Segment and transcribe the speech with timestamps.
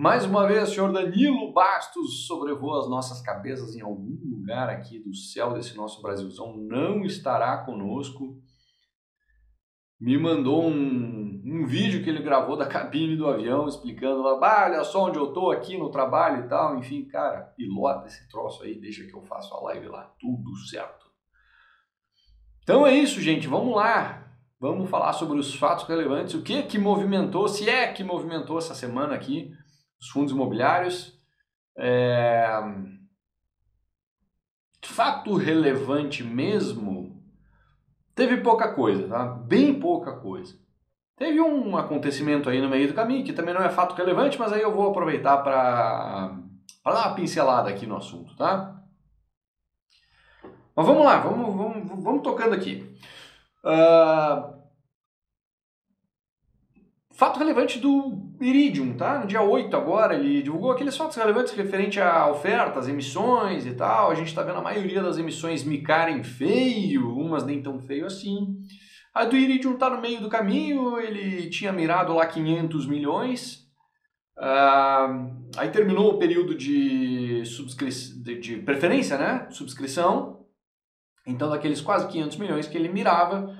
[0.00, 5.12] Mais uma vez, senhor Danilo Bastos sobrevoa as nossas cabeças em algum lugar aqui do
[5.12, 6.56] céu desse nosso Brasilzão.
[6.56, 8.40] Não estará conosco.
[10.00, 14.84] Me mandou um, um vídeo que ele gravou da cabine do avião explicando lá, olha
[14.84, 16.78] só onde eu tô aqui no trabalho e tal.
[16.78, 20.14] Enfim, cara, pilota esse troço aí, deixa que eu faço a live lá.
[20.20, 21.06] Tudo certo.
[22.62, 23.48] Então é isso, gente.
[23.48, 24.32] Vamos lá.
[24.60, 26.34] Vamos falar sobre os fatos relevantes.
[26.34, 29.57] O que que movimentou, se é que movimentou essa semana aqui
[30.00, 31.18] os fundos imobiliários.
[31.76, 32.48] É...
[34.82, 37.22] Fato relevante mesmo,
[38.14, 39.24] teve pouca coisa, tá?
[39.26, 40.58] Bem pouca coisa.
[41.16, 44.52] Teve um acontecimento aí no meio do caminho, que também não é fato relevante, mas
[44.52, 46.36] aí eu vou aproveitar para
[46.84, 48.82] dar uma pincelada aqui no assunto, tá?
[50.74, 52.96] Mas vamos lá, vamos, vamos, vamos tocando aqui.
[53.64, 54.57] Uh,
[57.18, 59.18] Fato relevante do Iridium, tá?
[59.18, 64.12] No dia 8 agora, ele divulgou aqueles fatos relevantes referente a ofertas, emissões e tal.
[64.12, 68.56] A gente está vendo a maioria das emissões micarem feio, umas nem tão feio assim.
[69.12, 73.66] A do Iridium está no meio do caminho, ele tinha mirado lá 500 milhões.
[74.38, 79.48] Uh, aí terminou o período de, de, de preferência, né?
[79.50, 80.46] Subscrição.
[81.26, 83.58] Então, daqueles quase 500 milhões que ele mirava,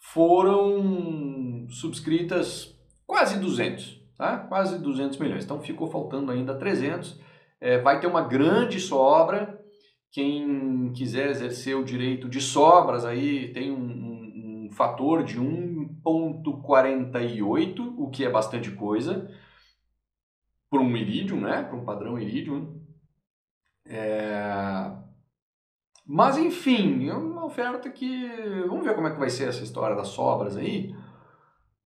[0.00, 2.76] foram subscritas
[3.08, 4.36] quase 200, tá?
[4.36, 5.44] Quase 200 milhões.
[5.44, 7.18] Então ficou faltando ainda 300.
[7.60, 9.60] É, vai ter uma grande sobra.
[10.12, 17.94] Quem quiser exercer o direito de sobras aí tem um, um, um fator de 1.48,
[17.96, 19.28] o que é bastante coisa
[20.70, 21.62] para um iridium, né?
[21.62, 22.80] Para um padrão iridium.
[23.86, 24.92] É...
[26.06, 28.28] Mas enfim, é uma oferta que
[28.66, 30.94] vamos ver como é que vai ser essa história das sobras aí.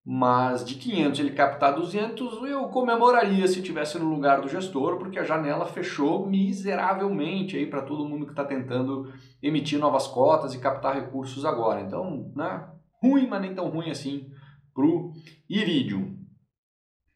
[0.05, 5.17] Mas de 500 ele captar 200, eu comemoraria se tivesse no lugar do gestor, porque
[5.17, 10.58] a janela fechou miseravelmente aí para todo mundo que está tentando emitir novas cotas e
[10.58, 11.80] captar recursos agora.
[11.80, 12.68] Então, né,
[13.01, 14.29] ruim, mas nem tão ruim assim
[14.74, 15.12] para o
[15.48, 16.17] Iridium.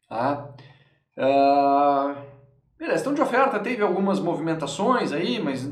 [0.09, 0.55] Tá?
[1.19, 2.15] Uh,
[2.79, 5.65] beleza, então de oferta teve algumas movimentações aí, mas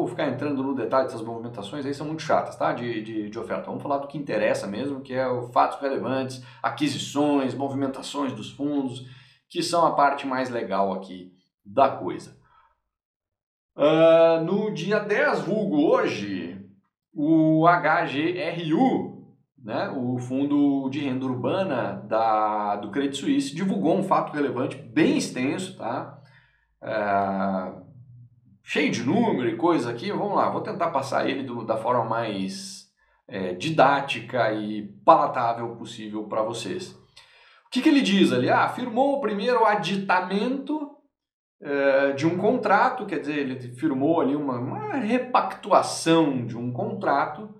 [0.00, 2.72] vou ficar entrando no detalhe dessas movimentações aí, são muito chatas, tá?
[2.72, 3.66] De, de, de oferta.
[3.66, 9.06] Vamos falar do que interessa mesmo, que é o fatos relevantes, aquisições, movimentações dos fundos,
[9.48, 11.32] que são a parte mais legal aqui
[11.64, 12.38] da coisa.
[13.76, 16.60] Uh, no dia 10, vulgo hoje,
[17.14, 24.32] o HGRU, né, o Fundo de Renda Urbana da, do Credit Suisse, divulgou um fato
[24.32, 26.18] relevante bem extenso, tá?
[26.82, 27.89] Uh,
[28.62, 30.10] cheio de número e coisa aqui.
[30.10, 32.88] Vamos lá, vou tentar passar ele do, da forma mais
[33.28, 36.92] é, didática e palatável possível para vocês.
[37.66, 38.50] O que, que, ele diz ali?
[38.50, 40.90] Ah, firmou o primeiro aditamento
[41.62, 47.54] é, de um contrato, quer dizer, ele firmou ali uma, uma repactuação de um contrato,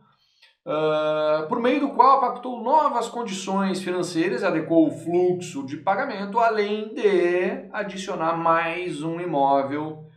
[0.66, 6.92] uh, por meio do qual pactou novas condições financeiras, adequou o fluxo de pagamento, além
[6.94, 10.09] de adicionar mais um imóvel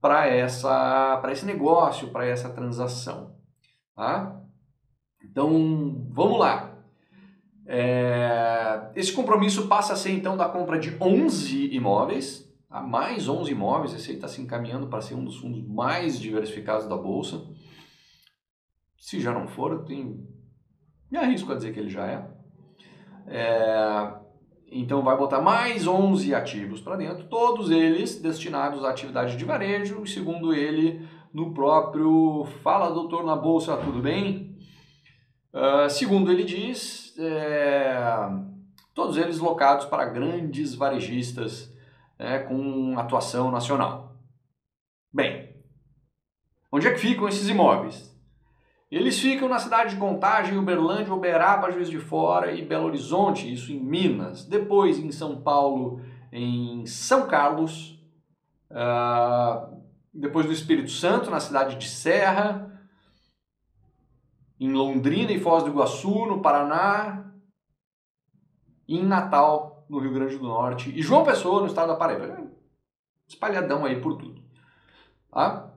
[0.00, 3.36] para essa para esse negócio, para essa transação,
[3.94, 4.40] tá?
[5.22, 6.70] Então, vamos lá.
[7.66, 12.80] É, esse compromisso passa a ser então da compra de 11 imóveis, tá?
[12.80, 16.88] mais 11 imóveis, esse aí está se encaminhando para ser um dos fundos mais diversificados
[16.88, 17.46] da Bolsa.
[18.98, 20.26] Se já não for, eu tenho,
[21.10, 22.28] me arrisco a dizer que ele já é.
[23.28, 24.19] é
[24.70, 30.06] então vai botar mais 11 ativos para dentro, todos eles destinados à atividade de varejo,
[30.06, 34.56] segundo ele, no próprio Fala Doutor na Bolsa, tudo bem?
[35.52, 37.96] Uh, segundo ele diz, é,
[38.94, 41.74] todos eles locados para grandes varejistas
[42.18, 44.14] é, com atuação nacional.
[45.12, 45.56] Bem,
[46.70, 48.09] onde é que ficam esses imóveis?
[48.90, 53.70] Eles ficam na cidade de Contagem, Uberlândia, Uberaba, Juiz de Fora e Belo Horizonte, isso
[53.70, 54.44] em Minas.
[54.44, 56.02] Depois em São Paulo,
[56.32, 58.02] em São Carlos.
[58.68, 59.80] Uh,
[60.12, 62.66] depois no Espírito Santo, na cidade de Serra.
[64.58, 67.32] Em Londrina e Foz do Iguaçu, no Paraná.
[68.88, 70.90] E em Natal, no Rio Grande do Norte.
[70.90, 72.50] E João Pessoa, no estado da Paraíba.
[73.28, 74.42] Espalhadão aí por tudo.
[75.30, 75.72] Tá?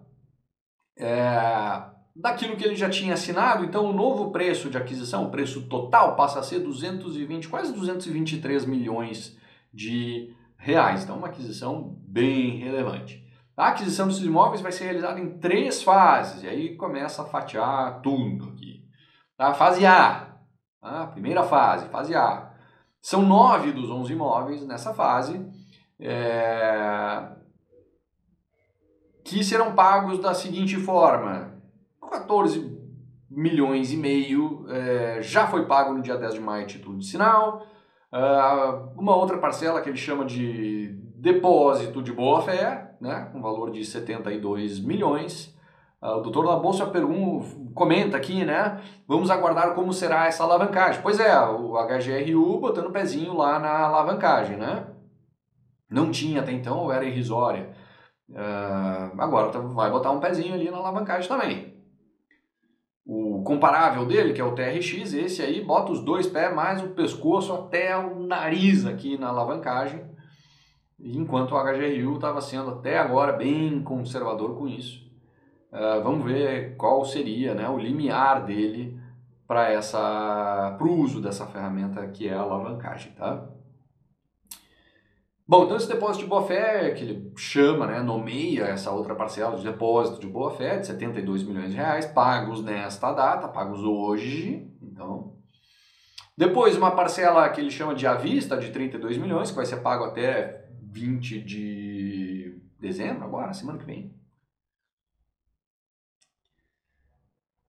[0.98, 5.68] É daquilo que ele já tinha assinado, então o novo preço de aquisição, o preço
[5.68, 9.38] total, passa a ser 220, quase 223 milhões
[9.74, 11.04] de reais.
[11.04, 13.24] Então, uma aquisição bem relevante.
[13.56, 18.01] A aquisição desses imóveis vai ser realizada em três fases, e aí começa a fatiar
[18.01, 18.83] tudo aqui.
[19.38, 20.38] A fase A,
[20.81, 22.51] a primeira fase, fase A.
[23.01, 25.45] São nove dos onze imóveis nessa fase,
[26.00, 27.27] é,
[29.24, 31.53] que serão pagos da seguinte forma:
[32.13, 32.71] 14
[33.30, 37.65] milhões e meio é, já foi pago no dia 10 de maio título de sinal.
[38.13, 43.83] Uh, uma outra parcela que ele chama de depósito de boa-fé, né, com valor de
[43.83, 45.57] 72 milhões.
[46.00, 48.80] Uh, o doutor da Bolsa pergunta, comenta aqui, né?
[49.07, 51.01] Vamos aguardar como será essa alavancagem.
[51.01, 54.86] Pois é, o HGRU botando o pezinho lá na alavancagem, né?
[55.89, 57.74] Não tinha até então, era irrisória.
[58.30, 61.73] Uh, agora tá, vai botar um pezinho ali na alavancagem também.
[63.44, 67.54] Comparável dele, que é o TRX, esse aí bota os dois pés mais o pescoço
[67.54, 70.04] até o nariz aqui na alavancagem,
[71.00, 75.04] enquanto o HGRU estava sendo até agora bem conservador com isso.
[75.72, 79.00] Uh, vamos ver qual seria né, o limiar dele
[79.48, 83.53] para o uso dessa ferramenta que é a alavancagem, tá?
[85.45, 89.63] Bom, então esse depósito de boa-fé, que ele chama, né, nomeia essa outra parcela de
[89.63, 95.34] depósito de boa-fé de 72 milhões de reais, pagos nesta data, pagos hoje, então...
[96.36, 99.81] Depois uma parcela que ele chama de à vista, de 32 milhões, que vai ser
[99.81, 104.16] pago até 20 de dezembro, agora, semana que vem.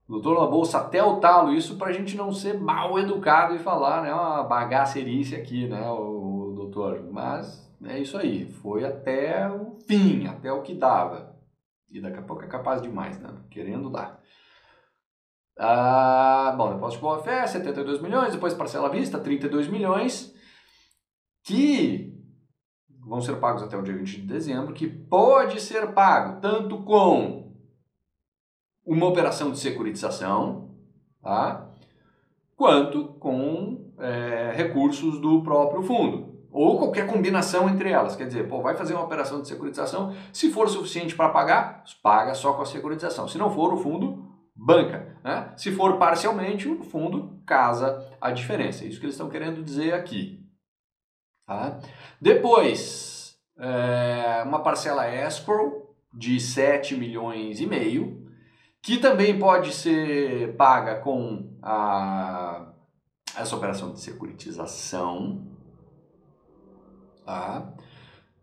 [0.08, 3.58] Doutor na bolsa até o talo, isso para a gente não ser mal educado e
[3.58, 7.02] falar, né, uma bagacerice aqui, né, o doutor.
[7.10, 11.34] Mas é isso aí, foi até o fim, até o que dava.
[11.90, 14.20] E daqui a pouco é capaz de mais, né, querendo dar.
[15.58, 20.34] Ah, bom, depósito de boa fé, 72 milhões, depois parcela à vista, 32 milhões,
[21.44, 22.12] que
[23.06, 27.54] vão ser pagos até o dia 20 de dezembro, que pode ser pago tanto com
[28.84, 30.74] uma operação de securitização,
[31.22, 31.70] tá?
[32.56, 36.33] quanto com é, recursos do próprio fundo.
[36.54, 38.14] Ou qualquer combinação entre elas.
[38.14, 42.32] Quer dizer, pô, vai fazer uma operação de securitização, se for suficiente para pagar, paga
[42.32, 43.26] só com a securitização.
[43.26, 45.18] Se não for, o fundo banca.
[45.24, 45.52] Né?
[45.56, 48.84] Se for parcialmente, o fundo casa a diferença.
[48.84, 50.48] É isso que eles estão querendo dizer aqui.
[51.44, 51.80] Tá?
[52.20, 58.30] Depois, é, uma parcela escrow de 7 milhões e meio,
[58.80, 62.72] que também pode ser paga com a,
[63.36, 65.53] essa operação de securitização.
[67.24, 67.72] Tá?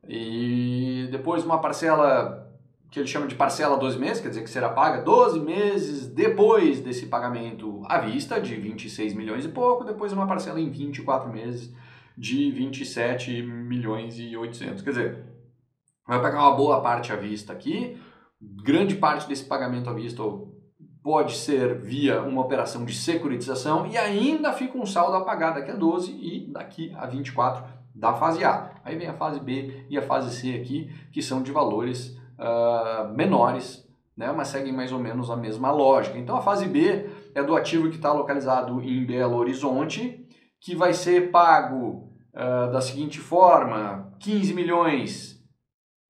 [0.07, 2.49] E depois uma parcela
[2.91, 6.81] que ele chama de parcela 12 meses, quer dizer que será paga 12 meses depois
[6.81, 11.73] desse pagamento à vista, de 26 milhões e pouco, depois uma parcela em 24 meses
[12.17, 14.81] de 27 milhões e 800.
[14.81, 15.25] Quer dizer,
[16.05, 17.97] vai pagar uma boa parte à vista aqui,
[18.41, 20.21] grande parte desse pagamento à vista
[21.01, 25.71] pode ser via uma operação de securitização e ainda fica um saldo a pagar daqui
[25.71, 27.63] a 12 e daqui a 24
[27.93, 28.71] da fase A.
[28.83, 33.13] Aí vem a fase B e a fase C aqui, que são de valores uh,
[33.13, 36.17] menores, né, mas seguem mais ou menos a mesma lógica.
[36.17, 40.25] Então a fase B é do ativo que está localizado em Belo Horizonte,
[40.59, 45.41] que vai ser pago uh, da seguinte forma: 15 milhões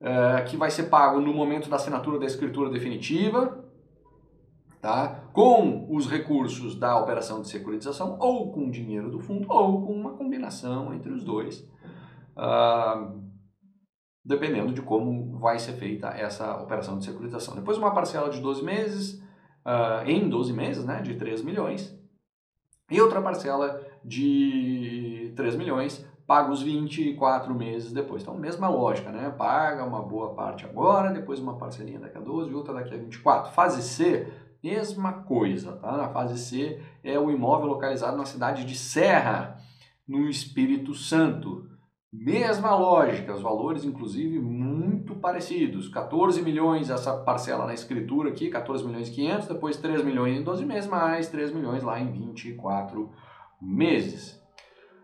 [0.02, 3.61] uh, que vai ser pago no momento da assinatura da escritura definitiva,
[4.82, 5.30] tá?
[5.32, 10.14] com os recursos da operação de securitização, ou com dinheiro do fundo, ou com uma
[10.14, 11.60] combinação entre os dois,
[12.36, 13.22] uh,
[14.26, 17.56] dependendo de como vai ser feita essa operação de securitização.
[17.56, 19.22] Depois uma parcela de 12 meses,
[19.66, 21.96] uh, em 12 meses, né, de 3 milhões,
[22.90, 28.22] e outra parcela de 3 milhões pagos 24 meses depois.
[28.22, 29.30] Então, mesma lógica, né?
[29.38, 32.98] Paga uma boa parte agora, depois uma parcelinha daqui a 12 e outra daqui a
[32.98, 33.52] 24.
[33.52, 34.32] Fase C,
[34.64, 35.98] mesma coisa, tá?
[35.98, 39.58] Na fase C é o imóvel localizado na cidade de Serra,
[40.08, 41.68] no Espírito Santo.
[42.14, 45.88] Mesma lógica, os valores inclusive muito parecidos.
[45.88, 50.44] 14 milhões essa parcela na escritura aqui, 14 milhões e 500, depois 3 milhões em
[50.44, 53.10] 12 meses, mais 3 milhões lá em 24
[53.62, 54.42] meses.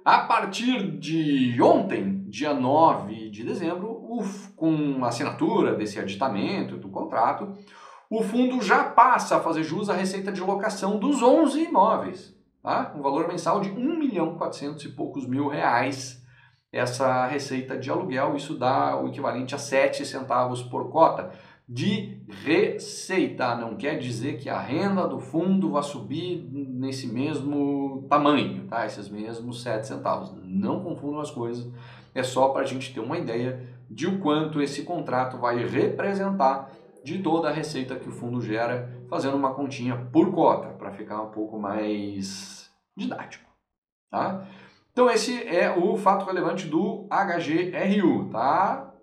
[0.04, 3.98] A partir de ontem, dia 9 de dezembro,
[4.56, 7.56] com a assinatura desse aditamento do contrato,
[8.10, 12.94] o fundo já passa a fazer jus à receita de locação dos 11 imóveis, tá?
[12.96, 16.26] um valor mensal de 1 milhão 400 e poucos mil reais.
[16.72, 21.32] Essa receita de aluguel, isso dá o equivalente a 7 centavos por cota
[21.68, 23.56] de receita.
[23.56, 28.86] Não quer dizer que a renda do fundo vai subir nesse mesmo tamanho, tá?
[28.86, 30.34] Esses mesmos 7 centavos.
[30.44, 31.70] Não confundam as coisas.
[32.14, 36.70] É só para a gente ter uma ideia de o quanto esse contrato vai representar
[37.08, 41.22] de toda a receita que o fundo gera, fazendo uma continha por cota, para ficar
[41.22, 43.50] um pouco mais didático,
[44.12, 44.46] tá?
[44.92, 48.94] Então esse é o fato relevante do HGRU, tá?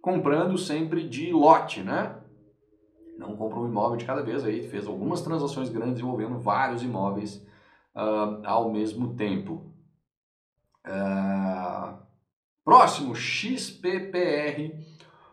[0.00, 2.16] Comprando sempre de lote, né?
[3.18, 7.36] Não comprou um imóvel de cada vez, aí fez algumas transações grandes envolvendo vários imóveis
[7.94, 9.70] uh, ao mesmo tempo.
[10.86, 11.98] Uh,
[12.64, 14.72] próximo, XPPR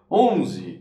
[0.10, 0.81] 11.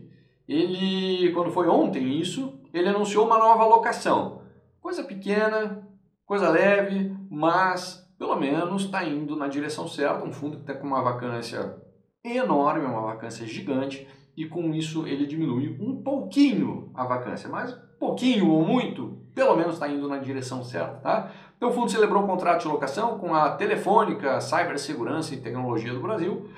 [0.51, 4.41] Ele, quando foi ontem isso, ele anunciou uma nova alocação.
[4.81, 5.87] Coisa pequena,
[6.25, 10.25] coisa leve, mas pelo menos está indo na direção certa.
[10.25, 11.77] Um fundo que está com uma vacância
[12.21, 14.05] enorme, uma vacância gigante,
[14.35, 19.75] e com isso ele diminui um pouquinho a vacância, mas pouquinho ou muito, pelo menos
[19.75, 20.95] está indo na direção certa.
[20.97, 21.31] Tá?
[21.55, 26.01] Então o fundo celebrou um contrato de locação com a Telefônica Cibersegurança e Tecnologia do
[26.01, 26.49] Brasil,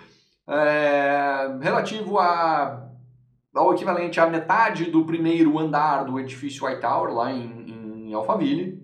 [0.47, 2.89] é, relativo a,
[3.53, 8.81] ao equivalente à metade do primeiro andar do edifício White Tower, lá em, em Alphaville.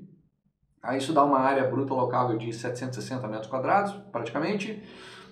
[0.81, 4.81] Aí isso dá uma área bruta locável de 760 metros quadrados, praticamente.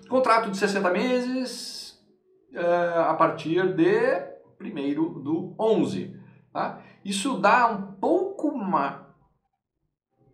[0.09, 1.97] Contrato de 60 meses,
[2.53, 6.19] é, a partir de primeiro do 11.
[6.51, 6.81] Tá?
[7.05, 8.99] Isso dá um pouco mais,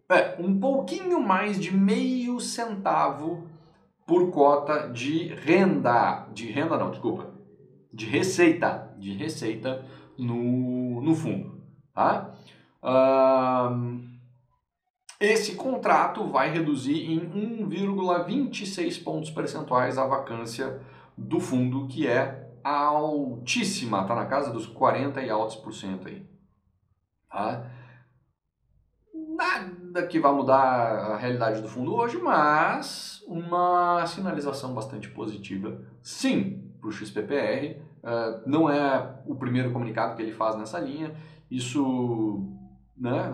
[0.10, 3.48] é, um pouquinho mais de meio centavo
[4.07, 7.33] por cota de renda, de renda não, desculpa,
[7.94, 9.86] de receita, de receita
[10.18, 11.62] no, no fundo,
[11.94, 12.34] tá?
[15.20, 17.20] esse contrato vai reduzir em
[17.66, 20.82] 1,26 pontos percentuais a vacância
[21.18, 26.28] do fundo, que é altíssima, está na casa dos 40 e altos por cento aí.
[27.30, 27.72] Tá?
[29.14, 36.73] Nada que vá mudar a realidade do fundo hoje, mas uma sinalização bastante positiva, sim,
[36.84, 37.82] para o XPPR.
[38.04, 41.16] Uh, não é o primeiro comunicado que ele faz nessa linha.
[41.50, 42.46] Isso
[42.98, 43.32] né,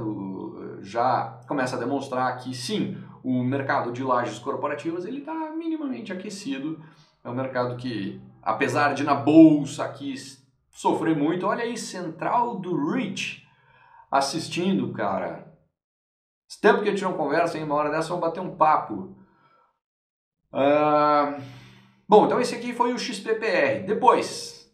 [0.82, 6.79] já começa a demonstrar que sim, o mercado de lajes corporativas ele está minimamente aquecido.
[7.24, 10.13] É um mercado que, apesar de na bolsa aqui
[10.70, 13.48] sofrer muito, olha aí, Central do Rich
[14.12, 15.51] assistindo, cara.
[16.48, 19.15] Esse tempo que a gente não conversa, em uma hora dessa, vamos bater um papo.
[20.53, 21.59] Uh...
[22.10, 23.86] Bom, então esse aqui foi o XPPR.
[23.86, 24.68] Depois,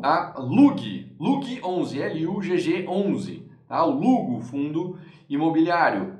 [0.00, 3.84] a LUG, LUG 11, L-U-G-G 11, tá?
[3.84, 4.96] o Lugo Fundo
[5.28, 6.16] Imobiliário.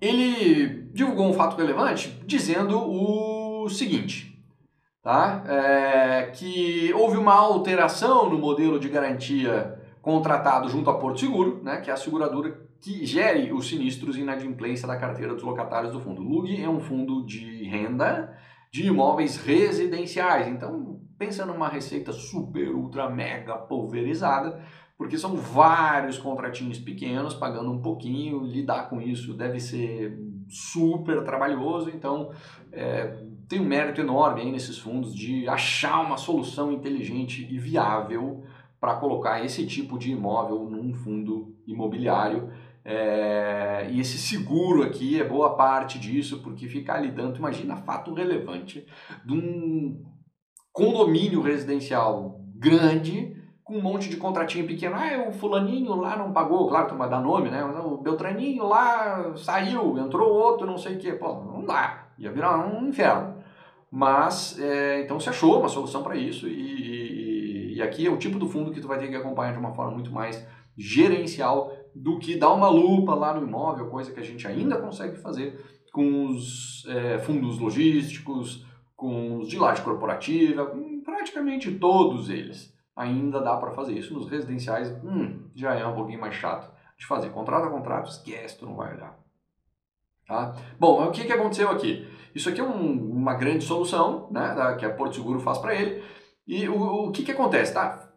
[0.00, 4.40] Ele divulgou um fato relevante dizendo o seguinte,
[5.02, 5.42] tá?
[5.48, 11.80] É, que houve uma alteração no modelo de garantia contratado junto a Porto Seguro, né,
[11.80, 15.98] que é a seguradora que gere os sinistros e inadimplência da carteira dos locatários do
[15.98, 16.20] fundo.
[16.20, 18.36] LUG é um fundo de renda
[18.70, 20.46] de imóveis residenciais.
[20.46, 24.62] Então, pensa numa receita super, ultra, mega pulverizada,
[24.98, 28.44] porque são vários contratinhos pequenos pagando um pouquinho.
[28.44, 31.88] Lidar com isso deve ser super trabalhoso.
[31.88, 32.30] Então,
[32.70, 38.44] é, tem um mérito enorme aí nesses fundos de achar uma solução inteligente e viável
[38.84, 42.50] para colocar esse tipo de imóvel num fundo imobiliário.
[42.84, 48.86] É, e esse seguro aqui é boa parte disso, porque ficar lidando, imagina fato relevante
[49.24, 50.04] de um
[50.70, 54.96] condomínio residencial grande com um monte de contratinho pequeno.
[54.96, 57.64] Ah, o fulaninho lá não pagou, claro, tu vai dar nome, né?
[57.64, 61.12] O Beltraninho lá saiu, entrou outro, não sei o quê.
[61.12, 63.34] Pô, não dá, ia virar um inferno.
[63.96, 67.03] Mas, é, então se achou uma solução para isso e, e,
[67.74, 69.72] e aqui é o tipo do fundo que tu vai ter que acompanhar de uma
[69.72, 74.24] forma muito mais gerencial do que dar uma lupa lá no imóvel, coisa que a
[74.24, 75.60] gente ainda consegue fazer
[75.92, 78.66] com os é, fundos logísticos,
[78.96, 80.72] com os de laje corporativa,
[81.04, 82.74] praticamente todos eles.
[82.96, 84.14] Ainda dá para fazer isso.
[84.14, 87.30] Nos residenciais, hum, já é um pouquinho mais chato de fazer.
[87.30, 89.18] Contrato a contrato, esquece, tu não vai olhar.
[90.26, 90.54] Tá?
[90.78, 92.08] Bom, o que, que aconteceu aqui?
[92.34, 96.02] Isso aqui é um, uma grande solução né, que a Porto Seguro faz para ele.
[96.46, 97.72] E o, o que, que acontece?
[97.72, 98.12] Tá?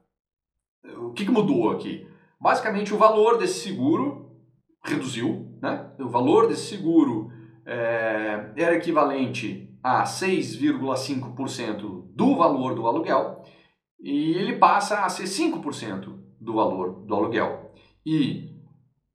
[0.97, 2.05] O que, que mudou aqui?
[2.39, 4.35] Basicamente, o valor desse seguro
[4.83, 5.91] reduziu, né?
[5.99, 7.31] O valor desse seguro
[7.65, 13.43] é, era equivalente a 6,5% do valor do aluguel
[13.99, 17.71] e ele passa a ser 5% do valor do aluguel.
[18.05, 18.55] E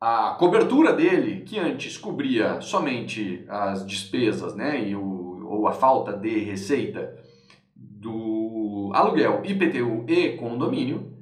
[0.00, 6.12] a cobertura dele, que antes cobria somente as despesas né, e o, ou a falta
[6.12, 7.16] de receita
[7.76, 8.42] do
[8.95, 11.13] aluguel, IPTU e condomínio,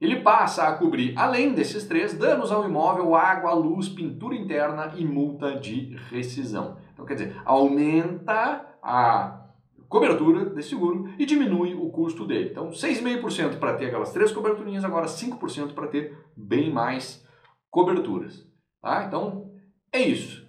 [0.00, 5.04] ele passa a cobrir, além desses três, danos ao imóvel, água, luz, pintura interna e
[5.04, 6.76] multa de rescisão.
[6.92, 9.46] Então, quer dizer, aumenta a
[9.88, 12.50] cobertura desse seguro e diminui o custo dele.
[12.50, 17.24] Então, 6,5% para ter aquelas três coberturinhas, agora 5% para ter bem mais
[17.70, 18.46] coberturas.
[18.82, 19.04] Tá?
[19.04, 19.50] Então,
[19.92, 20.46] é isso.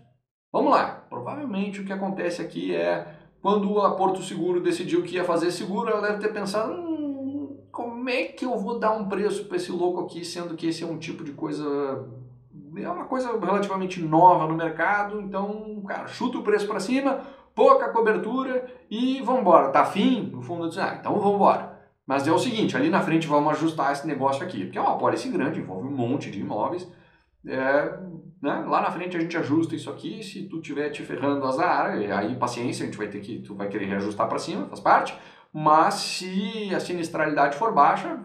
[0.52, 1.06] Vamos lá.
[1.10, 3.17] Provavelmente o que acontece aqui é
[3.48, 8.10] quando a Porto Seguro decidiu que ia fazer seguro, ela deve ter pensado: hum, como
[8.10, 10.86] é que eu vou dar um preço para esse louco aqui, sendo que esse é
[10.86, 11.66] um tipo de coisa.
[12.76, 17.22] É uma coisa relativamente nova no mercado, então, cara, chuta o preço para cima,
[17.56, 19.70] pouca cobertura e vamos embora.
[19.70, 20.30] Tá afim?
[20.30, 21.80] No fundo, diz, ah, então vamos embora.
[22.06, 24.98] Mas é o seguinte, ali na frente vamos ajustar esse negócio aqui, porque é uma
[24.98, 26.86] policy grande, envolve um monte de imóveis.
[27.48, 27.98] É,
[28.42, 28.66] né?
[28.68, 32.36] Lá na frente a gente ajusta isso aqui, se tu tiver te ferrando azar, aí
[32.36, 35.18] paciência, a gente vai ter que, tu vai querer reajustar para cima, faz parte,
[35.52, 38.20] mas se a sinistralidade for baixa,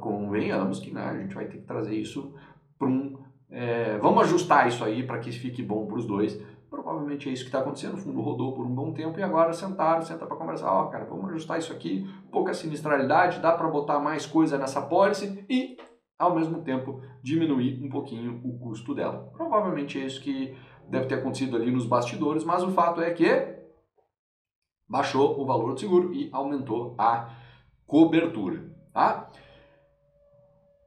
[0.00, 2.34] convenhamos que né, a gente vai ter que trazer isso
[2.78, 3.18] para um...
[3.48, 7.44] É, vamos ajustar isso aí para que fique bom para os dois, provavelmente é isso
[7.44, 10.36] que está acontecendo, o fundo rodou por um bom tempo e agora sentaram, senta para
[10.36, 14.58] conversar, ó, oh, cara, vamos ajustar isso aqui, pouca sinistralidade, dá para botar mais coisa
[14.58, 15.76] nessa pólice e
[16.18, 19.30] ao mesmo tempo diminuir um pouquinho o custo dela.
[19.36, 20.56] Provavelmente é isso que
[20.88, 23.56] deve ter acontecido ali nos bastidores, mas o fato é que
[24.88, 27.30] baixou o valor do seguro e aumentou a
[27.86, 29.30] cobertura, tá?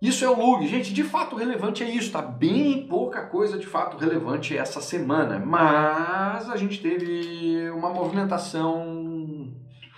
[0.01, 0.65] Isso é o LUG.
[0.65, 2.21] Gente, de fato relevante é isso, tá?
[2.21, 9.53] Bem pouca coisa de fato relevante essa semana, mas a gente teve uma movimentação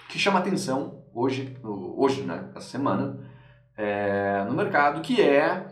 [0.09, 3.30] que chama atenção hoje, hoje, né, essa semana,
[3.77, 5.65] é, no mercado, que é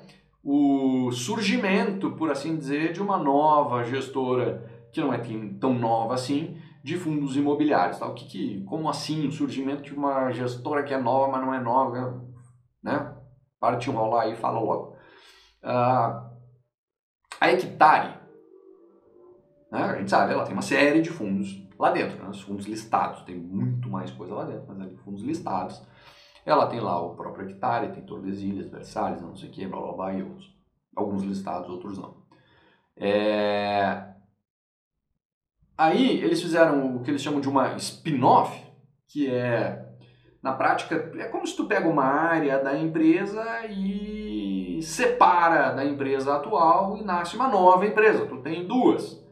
[0.43, 5.19] o surgimento, por assim dizer, de uma nova gestora, que não é
[5.59, 7.99] tão nova assim, de fundos imobiliários.
[7.99, 8.07] Tá?
[8.07, 11.53] O que, que, como assim o surgimento de uma gestora que é nova, mas não
[11.53, 12.23] é nova?
[12.81, 13.15] Né?
[13.59, 14.95] Para de enrolar aí e fala logo.
[15.61, 16.29] Ah,
[17.39, 18.17] a Hectare,
[19.71, 19.83] né?
[19.83, 22.29] a gente sabe, ela tem uma série de fundos lá dentro, né?
[22.29, 25.81] os fundos listados, tem muito mais coisa lá dentro, mas é fundos listados.
[26.49, 29.91] Ela tem lá o próprio hectare, tem Tordesilhas, Versalhes, não sei o que, blá blá
[29.91, 30.51] blá e outros.
[30.95, 32.17] Alguns listados, outros não.
[32.97, 34.03] É...
[35.77, 38.65] Aí eles fizeram o que eles chamam de uma spin-off,
[39.07, 39.93] que é,
[40.41, 46.35] na prática, é como se tu pega uma área da empresa e separa da empresa
[46.35, 48.25] atual e nasce uma nova empresa.
[48.25, 49.23] Tu tem duas.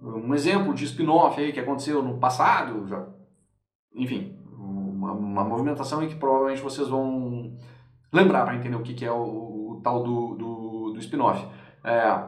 [0.00, 3.08] Um exemplo de spin-off aí que aconteceu no passado, já,
[3.92, 4.35] enfim,
[5.12, 7.56] uma, uma movimentação em que provavelmente vocês vão
[8.12, 9.22] lembrar para entender o que, que é o,
[9.76, 11.46] o, tal do, do, do spin-off.
[11.84, 12.24] É,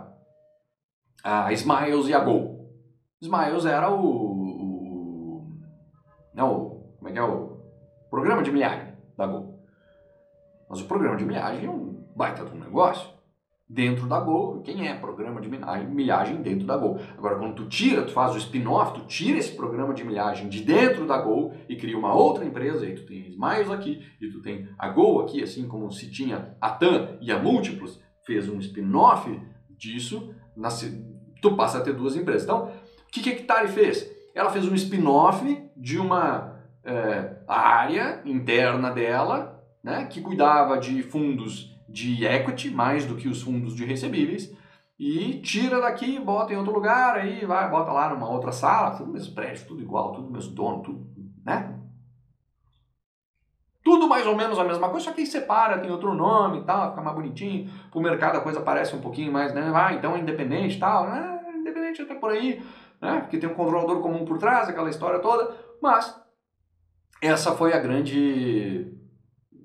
[1.25, 2.71] a Smiles e a Go.
[3.21, 5.59] Smiles era o, o,
[6.35, 7.59] não, como é que é o
[8.11, 9.59] programa de milhagem da Go.
[10.69, 13.18] Mas o programa de milhagem é um baita de um negócio
[13.69, 14.63] dentro da Gol.
[14.63, 16.99] Quem é programa de milhagem dentro da Gol?
[17.17, 20.63] Agora, quando tu tira, tu faz o spin-off, tu tira esse programa de milhagem de
[20.63, 24.41] dentro da Gol e cria uma outra empresa, aí tu tem Smiles aqui e tu
[24.41, 28.59] tem a Gol aqui, assim como se tinha a TAM e a Múltiplos, fez um
[28.59, 29.39] spin-off
[29.71, 30.35] disso,
[31.43, 32.45] tu passa a ter duas empresas.
[32.45, 32.67] Então,
[33.07, 34.11] o que, que a Hectare fez?
[34.35, 35.45] Ela fez um spin-off
[35.77, 43.17] de uma é, área interna dela, né, que cuidava de fundos de equity, mais do
[43.17, 44.55] que os fundos de recebíveis,
[44.99, 49.13] e tira daqui, bota em outro lugar, aí vai, bota lá numa outra sala, tudo
[49.13, 51.07] mesmo prédio, tudo igual, tudo mesmo dono, tudo,
[51.45, 51.75] né?
[53.83, 56.65] Tudo mais ou menos a mesma coisa, só que aí separa, tem outro nome e
[56.65, 59.73] tal, fica mais bonitinho, pro mercado a coisa parece um pouquinho mais, né?
[59.73, 61.41] Ah, então é independente e tal, né?
[61.55, 62.63] Independente até por aí,
[63.01, 63.21] né?
[63.21, 66.21] Porque tem um controlador comum por trás, aquela história toda, mas
[67.23, 68.93] essa foi a grande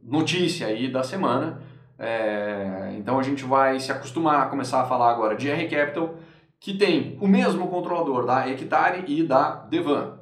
[0.04, 1.62] notícia aí da semana,
[1.98, 6.16] é, então a gente vai se acostumar a começar a falar agora de R Capital,
[6.60, 10.20] que tem o mesmo controlador da Hectare e da Devan.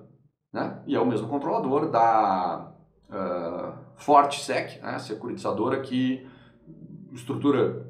[0.52, 0.82] Né?
[0.86, 2.74] E é o mesmo controlador da
[3.10, 5.00] uh, FortSec, né?
[5.00, 6.28] securitizadora que
[7.14, 7.86] estrutura,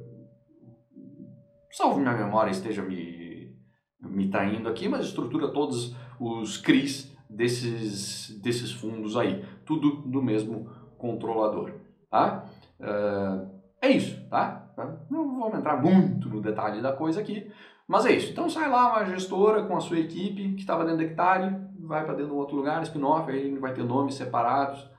[1.72, 3.56] salvo minha memória esteja me,
[4.00, 9.46] me traindo aqui, mas estrutura todos os CRIs desses, desses fundos aí.
[9.66, 11.72] Tudo do mesmo controlador.
[12.10, 12.46] Tá?
[12.80, 14.70] Uh, é isso, tá?
[15.10, 17.52] Não vamos entrar muito no detalhe da coisa aqui,
[17.88, 18.32] mas é isso.
[18.32, 22.06] Então sai lá uma gestora com a sua equipe que estava dentro da hectare, vai
[22.06, 24.90] para dentro de um outro lugar, spin-off, aí vai ter nomes separados,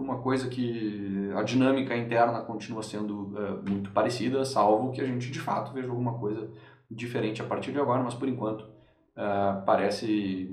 [0.00, 5.30] uma coisa que a dinâmica interna continua sendo uh, muito parecida, salvo que a gente
[5.30, 6.50] de fato veja alguma coisa
[6.90, 10.50] diferente a partir de agora, mas por enquanto uh, parece,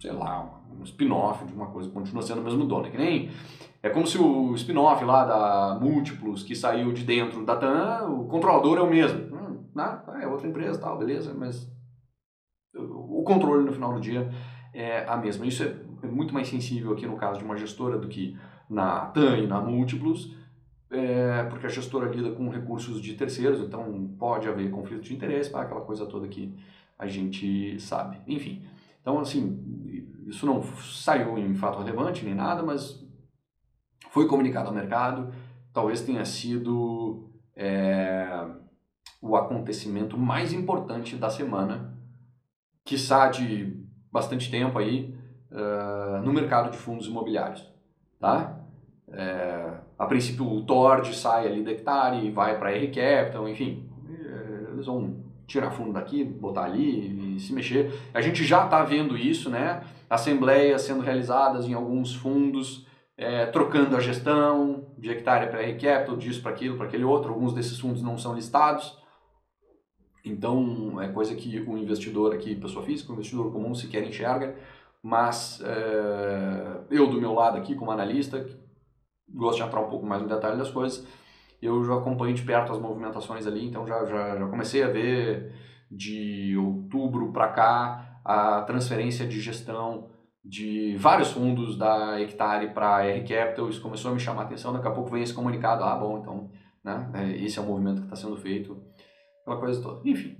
[0.00, 2.86] sei lá, um spin-off de uma coisa que continua sendo o mesmo dono.
[2.86, 3.30] É que nem
[3.82, 8.26] é como se o spin-off lá da Múltiplos, que saiu de dentro da TAM, o
[8.26, 9.36] controlador é o mesmo.
[9.36, 10.00] Hum, né?
[10.22, 11.70] É outra empresa, tal, beleza, mas
[12.74, 14.30] o controle no final do dia
[14.72, 15.46] é a mesma.
[15.46, 18.36] Isso é muito mais sensível aqui no caso de uma gestora do que
[18.68, 20.34] na TAM e na Múltiplos,
[20.90, 25.54] é, porque a gestora lida com recursos de terceiros, então pode haver conflito de interesse,
[25.54, 26.54] aquela coisa toda que
[26.98, 28.18] a gente sabe.
[28.26, 28.64] Enfim,
[29.00, 33.02] então assim, isso não saiu em fato relevante nem nada, mas
[34.10, 35.32] foi comunicado ao mercado,
[35.72, 38.46] talvez tenha sido é,
[39.20, 41.98] o acontecimento mais importante da semana,
[42.84, 43.82] que está de
[44.12, 45.16] bastante tempo aí
[45.50, 47.66] uh, no mercado de fundos imobiliários,
[48.20, 48.60] tá?
[49.08, 53.48] É, a princípio o Tord sai ali da Hectare e vai para a R Capital,
[53.48, 57.92] enfim, é, eles vão tirar fundo daqui, botar ali e se mexer.
[58.12, 59.82] A gente já está vendo isso, né?
[60.08, 66.42] Assembleias sendo realizadas em alguns fundos, é, trocando a gestão de hectare para Capital, disso
[66.42, 67.32] para aquilo, para aquele outro.
[67.32, 68.98] Alguns desses fundos não são listados.
[70.24, 74.56] Então, é coisa que o investidor aqui, pessoa física, o investidor comum sequer enxerga,
[75.02, 78.46] mas é, eu do meu lado aqui, como analista,
[79.28, 81.06] gosto de entrar um pouco mais no detalhe das coisas,
[81.64, 85.52] eu já acompanho de perto as movimentações ali, então já, já, já comecei a ver
[85.90, 90.10] de outubro para cá a transferência de gestão
[90.44, 94.44] de vários fundos da Hectare para a R Capital, isso começou a me chamar a
[94.44, 96.50] atenção, daqui a pouco vem esse comunicado, ah, bom, então,
[96.84, 98.82] né, é, esse é o movimento que está sendo feito,
[99.40, 100.06] aquela coisa toda.
[100.08, 100.36] Enfim,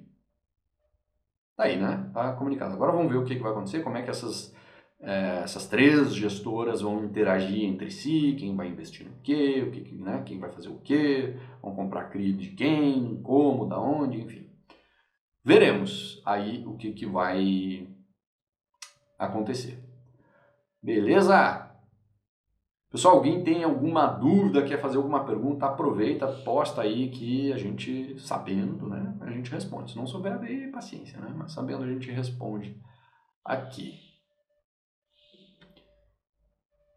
[1.56, 2.74] tá aí, né, tá comunicado.
[2.74, 4.53] Agora vamos ver o que, que vai acontecer, como é que essas
[5.00, 9.94] é, essas três gestoras vão interagir entre si, quem vai investir no quê, o que,
[9.94, 14.48] né, quem vai fazer o quê, vão comprar CRI de quem, como, da onde, enfim.
[15.44, 17.86] Veremos aí o que, que vai
[19.18, 19.78] acontecer.
[20.82, 21.70] Beleza?
[22.90, 28.18] Pessoal, alguém tem alguma dúvida, quer fazer alguma pergunta, aproveita, posta aí que a gente,
[28.20, 29.90] sabendo, né, a gente responde.
[29.90, 32.80] Se não souber, aí paciência, né, mas sabendo a gente responde
[33.44, 34.13] aqui.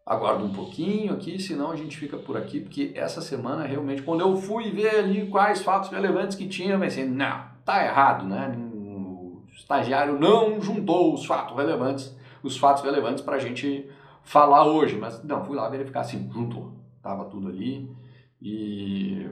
[0.08, 4.22] Aguardo um pouquinho aqui, senão a gente fica por aqui, porque essa semana realmente, quando
[4.22, 8.56] eu fui ver ali quais fatos relevantes que tinha, eu pensei, não, tá errado, né?
[8.72, 13.86] O estagiário não juntou os fatos relevantes, os fatos relevantes para a gente
[14.22, 17.94] falar hoje, mas não, fui lá verificar assim, juntou, tava tudo ali
[18.40, 19.28] e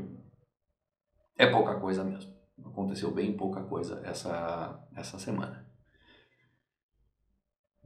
[1.38, 2.30] é pouca coisa mesmo.
[2.62, 5.65] Aconteceu bem pouca coisa essa, essa semana.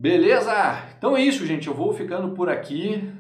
[0.01, 0.51] Beleza?
[0.97, 1.69] Então é isso, gente.
[1.69, 3.13] Eu vou ficando por aqui.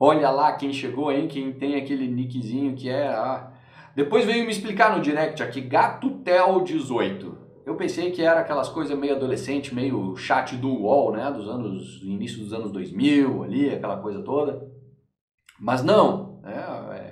[0.00, 3.08] Olha lá quem chegou aí, quem tem aquele nickzinho que é.
[3.08, 3.52] Ah.
[3.94, 7.34] Depois veio me explicar no direct aqui, GatoTel18.
[7.66, 11.30] Eu pensei que era aquelas coisas meio adolescente, meio chat do UOL, né?
[11.30, 14.66] Dos anos, início dos anos 2000 ali, aquela coisa toda.
[15.60, 17.09] Mas não, é, é,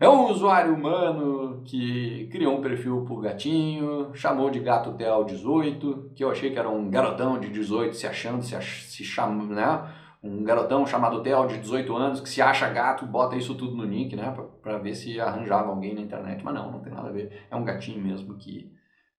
[0.00, 6.12] é um usuário humano que criou um perfil por gatinho, chamou de gato Tel 18,
[6.14, 9.04] que eu achei que era um garotão de 18 se achando, se, ach, se
[9.48, 9.94] né?
[10.22, 13.84] Um garotão chamado Tel de 18 anos que se acha gato, bota isso tudo no
[13.84, 14.34] nick, né?
[14.62, 17.46] Pra, ver se arranjava alguém na internet, mas não, não tem nada a ver.
[17.50, 18.72] É um gatinho mesmo que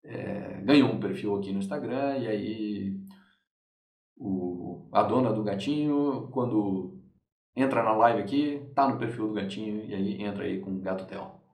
[0.03, 2.97] é, ganhou um perfil aqui no Instagram e aí
[4.17, 6.94] o, a dona do gatinho, quando
[7.55, 10.79] entra na live aqui, tá no perfil do gatinho e aí entra aí com o
[10.79, 11.45] gato Tel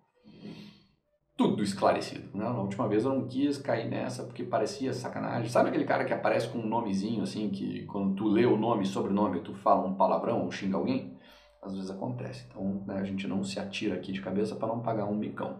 [1.42, 2.38] tudo esclarecido.
[2.38, 2.44] Né?
[2.44, 5.50] Na última vez eu não quis cair nessa porque parecia sacanagem.
[5.50, 8.84] Sabe aquele cara que aparece com um nomezinho assim, que quando tu lê o nome
[8.84, 11.18] e sobrenome tu fala um palavrão ou xinga alguém?
[11.62, 12.46] Às vezes acontece.
[12.48, 15.60] Então né, a gente não se atira aqui de cabeça para não pagar um micão.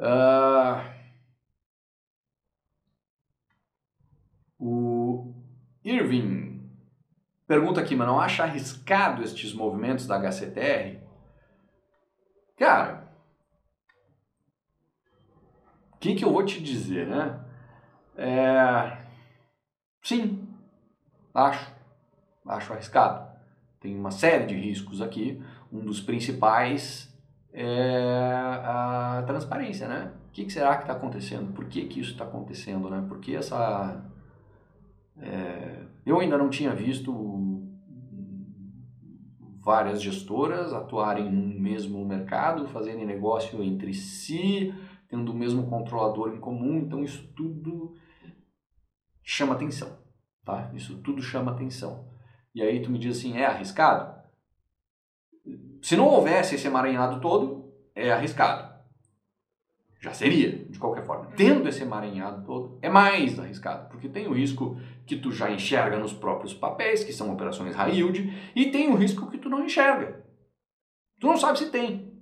[0.00, 0.98] Uh...
[4.60, 5.34] O
[5.84, 6.47] Irving
[7.48, 11.00] pergunta aqui, mas não acha arriscado estes movimentos da HCTR?
[12.58, 13.08] Cara,
[15.94, 17.40] o que, que eu vou te dizer, né?
[18.16, 18.98] É...
[20.02, 20.46] Sim,
[21.34, 21.72] acho.
[22.46, 23.28] Acho arriscado.
[23.80, 25.42] Tem uma série de riscos aqui.
[25.72, 27.12] Um dos principais
[27.52, 28.32] é
[28.64, 30.12] a transparência, né?
[30.28, 31.52] O que, que será que está acontecendo?
[31.52, 33.04] Por que, que isso está acontecendo, né?
[33.08, 34.04] Porque essa...
[35.20, 35.86] É...
[36.04, 37.12] Eu ainda não tinha visto
[39.68, 44.74] várias gestoras atuarem no mesmo mercado, fazerem negócio entre si,
[45.08, 47.94] tendo o mesmo controlador em comum, então isso tudo
[49.22, 49.98] chama atenção,
[50.44, 50.70] tá?
[50.74, 52.08] Isso tudo chama atenção.
[52.54, 54.18] E aí tu me diz assim, é arriscado?
[55.82, 58.67] Se não houvesse esse emaranhado todo, é arriscado.
[60.00, 61.26] Já seria, de qualquer forma.
[61.36, 65.98] Tendo esse emaranhado todo, é mais arriscado, porque tem o risco que tu já enxerga
[65.98, 69.64] nos próprios papéis, que são operações high yield, e tem o risco que tu não
[69.64, 70.24] enxerga.
[71.18, 72.12] Tu não sabe se tem.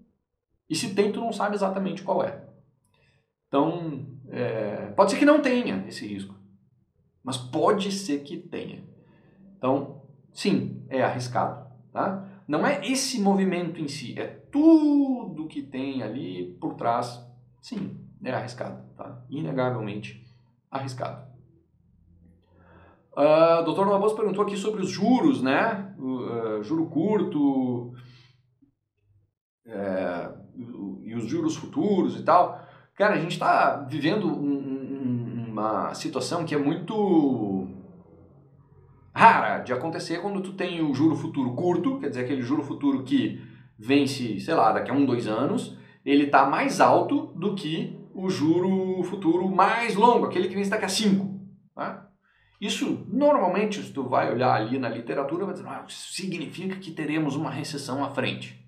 [0.71, 2.45] E se tem, tu não sabe exatamente qual é.
[3.49, 6.35] Então, é, pode ser que não tenha esse risco,
[7.23, 8.83] mas pode ser que tenha.
[9.59, 11.67] Então, sim, é arriscado.
[11.93, 12.27] Tá?
[12.49, 17.26] Não é esse movimento em si, é tudo que tem ali por trás,
[17.67, 19.25] Sim, é arriscado, tá?
[19.29, 20.25] Inegavelmente
[20.71, 21.27] arriscado.
[23.13, 25.93] Uh, doutor Nobos perguntou aqui sobre os juros, né?
[25.99, 27.93] Uh, juro curto
[29.67, 30.31] é,
[31.03, 32.65] e os juros futuros e tal.
[32.95, 37.67] Cara, a gente está vivendo um, uma situação que é muito
[39.13, 43.03] rara de acontecer quando tu tem o juro futuro curto, quer dizer, aquele juro futuro
[43.03, 43.43] que
[43.77, 48.31] vence, sei lá, daqui a um, dois anos, ele está mais alto do que o
[48.31, 51.40] juro futuro mais longo, aquele que vence daqui a cinco.
[51.75, 52.09] Tá?
[52.61, 56.92] Isso, normalmente, se tu vai olhar ali na literatura, vai dizer, ah, isso significa que
[56.92, 58.64] teremos uma recessão à frente.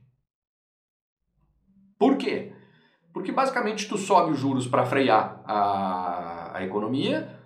[1.96, 2.52] Por quê?
[3.12, 7.40] Porque basicamente tu sobe os juros para frear a, a economia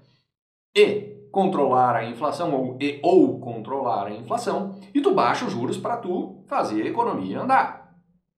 [0.74, 5.76] e controlar a inflação ou, e, ou controlar a inflação e tu baixa os juros
[5.78, 7.94] para tu fazer a economia andar.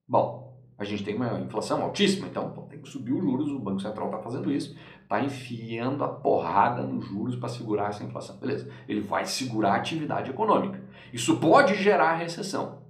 [0.07, 0.34] Bom,
[0.77, 3.81] a gente tem uma inflação altíssima, então pô, tem que subir os juros, o Banco
[3.81, 8.37] Central está fazendo isso está enfiando a porrada nos juros para segurar essa inflação.
[8.37, 10.83] Beleza, ele vai segurar a atividade econômica.
[11.13, 12.83] Isso pode gerar recessão.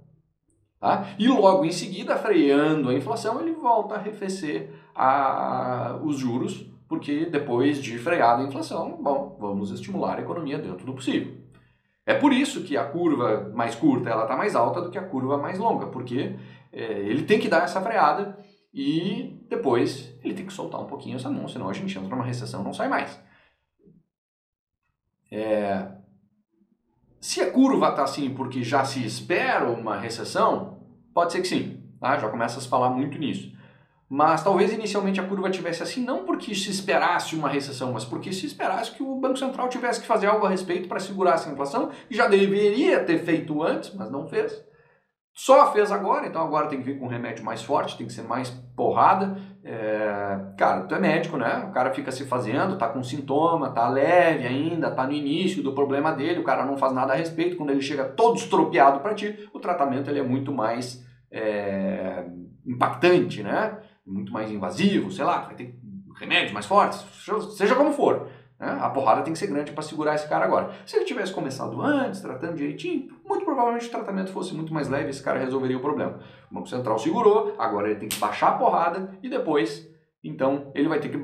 [0.79, 1.07] Tá?
[1.19, 7.25] E logo em seguida, freando a inflação, ele volta a arrefecer a, os juros, porque
[7.25, 11.33] depois de freada a inflação, bom, vamos estimular a economia dentro do possível.
[12.05, 15.03] É por isso que a curva mais curta ela está mais alta do que a
[15.03, 16.35] curva mais longa, porque
[16.75, 18.37] é, ele tem que dar essa freada
[18.73, 22.25] e depois ele tem que soltar um pouquinho essa mão, senão a gente entra numa
[22.25, 23.17] recessão e não sai mais.
[25.31, 25.87] É...
[27.21, 31.81] Se a curva está assim porque já se espera uma recessão, pode ser que sim.
[31.97, 32.19] Tá?
[32.19, 33.55] Já começa a se falar muito nisso.
[34.09, 38.33] Mas talvez inicialmente a curva tivesse assim, não porque se esperasse uma recessão, mas porque
[38.33, 41.49] se esperasse que o Banco Central tivesse que fazer algo a respeito para segurar essa
[41.49, 44.63] inflação, e já deveria ter feito antes, mas não fez.
[45.37, 48.13] Só fez agora, então agora tem que vir com um remédio mais forte, tem que
[48.13, 49.37] ser mais porrada.
[49.65, 50.53] É...
[50.57, 51.65] Cara, tu é médico, né?
[51.69, 55.73] O cara fica se fazendo, tá com sintoma, tá leve ainda, tá no início do
[55.73, 57.57] problema dele, o cara não faz nada a respeito.
[57.57, 62.23] Quando ele chega todo estropiado para ti, o tratamento ele é muito mais é...
[62.65, 63.77] impactante, né?
[64.07, 65.77] Muito mais invasivo, sei lá, vai ter
[66.17, 67.05] remédios mais fortes,
[67.57, 68.29] seja como for.
[68.59, 68.77] Né?
[68.81, 70.71] A porrada tem que ser grande para segurar esse cara agora.
[70.85, 75.09] Se ele tivesse começado antes, tratando direitinho, muito provavelmente o tratamento fosse muito mais leve,
[75.09, 76.19] esse cara resolveria o problema.
[76.49, 79.89] O Banco Central segurou, agora ele tem que baixar a porrada e depois,
[80.23, 81.17] então, ele vai ter que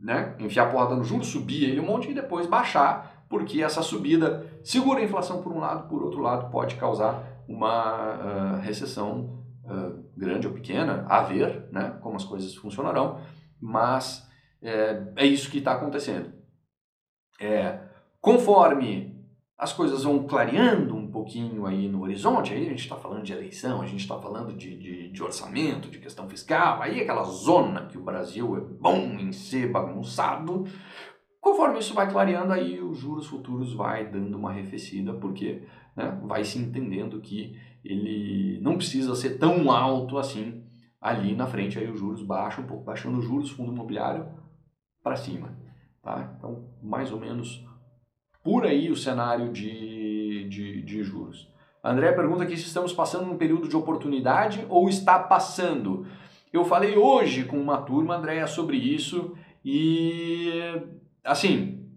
[0.00, 3.82] né, enfiar a porrada no juro, subir ele um monte e depois baixar, porque essa
[3.82, 9.42] subida segura a inflação por um lado, por outro lado pode causar uma uh, recessão
[9.64, 13.18] uh, grande ou pequena, a ver né, como as coisas funcionarão,
[13.60, 14.28] mas
[14.64, 16.32] é, é isso que está acontecendo.
[17.40, 17.80] É,
[18.20, 19.14] conforme
[19.56, 23.32] as coisas vão clareando um pouquinho aí no horizonte, aí a gente está falando de
[23.32, 27.86] eleição, a gente está falando de, de, de, orçamento, de questão fiscal, aí aquela zona
[27.86, 30.64] que o Brasil é bom em ser bagunçado.
[31.40, 35.62] Conforme isso vai clareando, aí os juros futuros vai dando uma arrefecida, porque
[35.96, 40.64] né, vai se entendendo que ele não precisa ser tão alto assim
[41.00, 44.26] ali na frente, aí os juros baixam um pouco, baixando os juros, fundo imobiliário
[45.02, 45.54] para cima.
[46.04, 46.34] Tá?
[46.36, 47.64] Então, mais ou menos
[48.42, 51.50] por aí o cenário de, de, de juros.
[51.82, 56.06] André pergunta aqui se estamos passando um período de oportunidade ou está passando.
[56.52, 60.52] Eu falei hoje com uma turma, Andréia, sobre isso e
[61.24, 61.88] assim,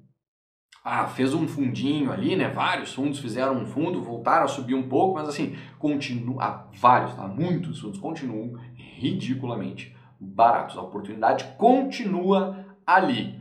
[0.84, 2.48] ah, fez um fundinho ali, né?
[2.48, 7.14] Vários fundos fizeram um fundo, voltaram a subir um pouco, mas assim, continua, ah, vários,
[7.14, 7.28] tá?
[7.28, 10.78] muitos fundos continuam ridiculamente baratos.
[10.78, 13.37] A oportunidade continua ali.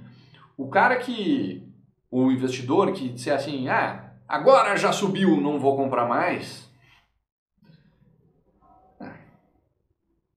[0.56, 1.70] O cara que,
[2.10, 6.70] o investidor que disser assim, ah, agora já subiu, não vou comprar mais,
[8.98, 9.10] é,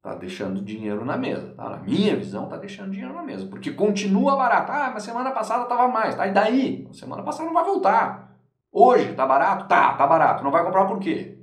[0.01, 1.69] tá deixando dinheiro na mesa, tá?
[1.69, 4.71] Na minha visão, tá deixando dinheiro na mesa, porque continua barato.
[4.71, 6.27] Ah, mas semana passada tava mais, tá?
[6.27, 6.89] E daí?
[6.91, 8.29] Semana passada não vai voltar.
[8.71, 9.67] Hoje tá barato?
[9.67, 10.43] Tá, tá barato.
[10.43, 11.39] Não vai comprar por quê?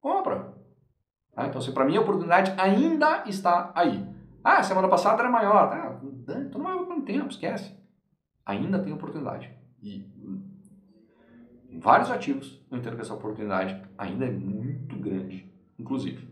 [0.00, 0.54] Compra.
[1.34, 1.46] Tá?
[1.46, 4.06] Então, se para mim a oportunidade ainda está aí.
[4.42, 5.68] Ah, semana passada era maior.
[5.68, 6.00] Tá?
[6.28, 7.79] Então não vai tempo, esquece.
[8.44, 9.50] Ainda tem oportunidade.
[9.82, 10.04] E
[11.70, 16.28] em vários ativos eu entendo que essa oportunidade ainda é muito grande, inclusive.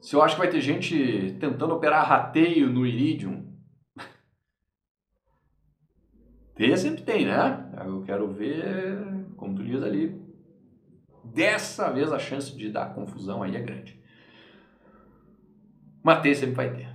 [0.00, 3.52] Se eu acho que vai ter gente tentando operar rateio no Iridium,
[6.54, 7.70] ter sempre tem, né?
[7.84, 8.98] Eu quero ver,
[9.36, 10.18] como tu diz ali,
[11.22, 14.00] dessa vez a chance de dar confusão aí é grande.
[16.02, 16.89] Mas ter sempre vai ter.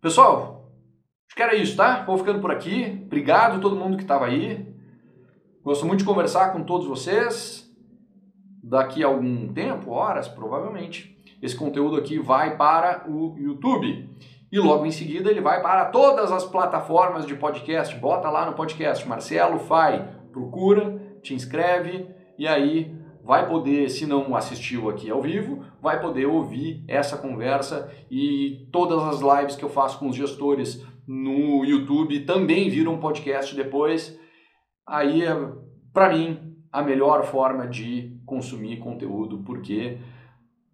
[0.00, 0.70] Pessoal,
[1.26, 2.04] acho que era isso, tá?
[2.04, 3.02] Vou ficando por aqui.
[3.06, 4.72] Obrigado a todo mundo que estava aí.
[5.62, 7.64] Gosto muito de conversar com todos vocês.
[8.62, 14.08] daqui a algum tempo, horas provavelmente, esse conteúdo aqui vai para o YouTube.
[14.50, 17.94] E logo em seguida ele vai para todas as plataformas de podcast.
[17.96, 24.36] Bota lá no podcast Marcelo Fai, procura, te inscreve e aí vai poder, se não
[24.36, 29.70] assistiu aqui ao vivo, vai poder ouvir essa conversa e todas as lives que eu
[29.70, 34.18] faço com os gestores no YouTube também viram podcast depois.
[34.86, 35.22] Aí,
[35.92, 39.98] para mim, a melhor forma de consumir conteúdo, porque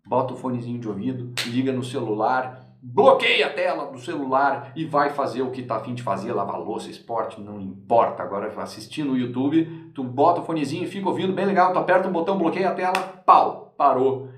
[0.05, 5.11] bota o fonezinho de ouvido, liga no celular, bloqueia a tela do celular e vai
[5.11, 8.23] fazer o que tá afim de fazer, lavar louça, esporte, não importa.
[8.23, 12.13] Agora assistir no YouTube, tu bota o fonezinho, fica ouvindo, bem legal, tu aperta o
[12.13, 14.29] botão, bloqueia a tela, pau, parou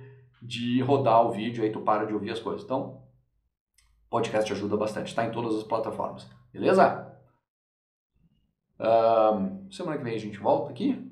[0.42, 2.64] de rodar o vídeo, aí tu para de ouvir as coisas.
[2.64, 3.00] Então,
[4.11, 7.09] podcast ajuda bastante, está em todas as plataformas, beleza?
[8.78, 11.09] Uh, semana que vem a gente volta aqui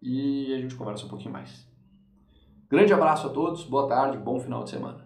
[0.00, 1.68] e a gente conversa um pouquinho mais.
[2.68, 5.05] Grande abraço a todos, boa tarde, bom final de semana.